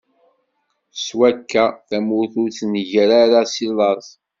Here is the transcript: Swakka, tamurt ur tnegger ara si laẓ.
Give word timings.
Swakka, 1.03 1.65
tamurt 1.87 2.33
ur 2.41 2.49
tnegger 2.57 3.09
ara 3.23 3.41
si 3.53 3.67
laẓ. 3.77 4.05